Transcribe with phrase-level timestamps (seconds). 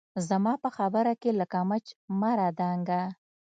[0.29, 1.85] زما په خبره کښې لکه مچ
[2.19, 3.01] مه رادانګه